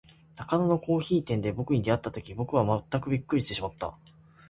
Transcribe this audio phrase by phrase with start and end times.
[0.35, 3.99] 中野のコオヒイ店で、ぼくに会った時には、ぼくはまったくびっくりしてしまった。